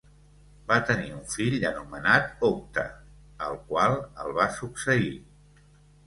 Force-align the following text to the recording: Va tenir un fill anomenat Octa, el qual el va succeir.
Va 0.69 0.75
tenir 0.85 1.09
un 1.17 1.25
fill 1.33 1.65
anomenat 1.69 2.31
Octa, 2.47 2.85
el 3.49 3.59
qual 3.67 3.93
el 4.23 4.33
va 4.39 4.47
succeir. 4.55 5.13